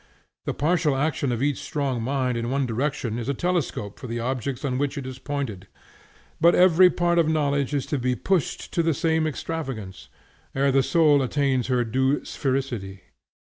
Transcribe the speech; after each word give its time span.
The 0.45 0.55
partial 0.55 0.97
action 0.97 1.31
of 1.31 1.43
each 1.43 1.59
strong 1.61 2.01
mind 2.01 2.35
in 2.35 2.49
one 2.49 2.65
direction 2.65 3.19
is 3.19 3.29
a 3.29 3.35
telescope 3.35 3.99
for 3.99 4.07
the 4.07 4.19
objects 4.19 4.65
on 4.65 4.79
which 4.79 4.97
it 4.97 5.05
is 5.05 5.19
pointed. 5.19 5.67
But 6.39 6.55
every 6.55 6.87
other 6.87 6.95
part 6.95 7.19
of 7.19 7.29
knowledge 7.29 7.75
is 7.75 7.85
to 7.85 7.99
be 7.99 8.15
pushed 8.15 8.73
to 8.73 8.81
the 8.81 8.95
same 8.95 9.27
extravagance, 9.27 10.09
ere 10.55 10.71
the 10.71 10.81
soul 10.81 11.21
attains 11.21 11.67
her 11.67 11.83
due 11.83 12.21
sphericity. 12.25 13.01